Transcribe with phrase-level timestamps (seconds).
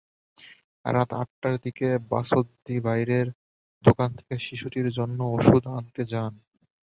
[0.85, 3.27] রাত আটটার দিকে বাছদ্দি বাইরের
[3.85, 6.33] দোকান থেকে শিশুটির জন্য ওষুধ আনতে যান।